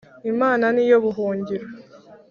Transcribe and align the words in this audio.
Imana 0.31 0.65
niyo 0.75 0.97
buhungiro 1.03 1.65